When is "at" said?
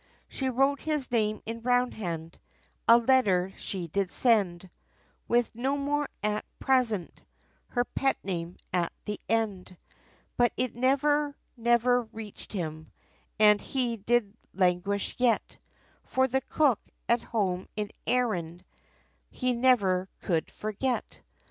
6.37-6.45, 8.73-8.91, 17.07-17.21